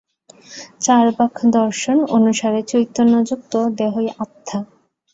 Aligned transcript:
চার্বাক 0.81 1.33
দর্শন 1.55 1.97
অনুসারে 2.17 2.59
চৈতন্যযুক্ত 2.63 3.53
দেহই 3.79 4.07
আত্মা। 4.17 4.59